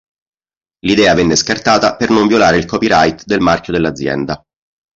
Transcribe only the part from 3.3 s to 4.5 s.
marchio dell'azienda.